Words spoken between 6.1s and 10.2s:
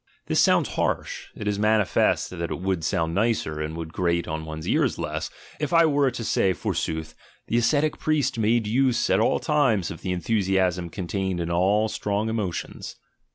say, forsooth: "The ascetic priest made use at all times of the